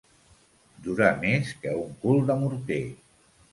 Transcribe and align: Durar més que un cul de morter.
Durar 0.87 1.09
més 1.25 1.53
que 1.67 1.75
un 1.83 1.93
cul 2.07 2.25
de 2.33 2.41
morter. 2.43 2.83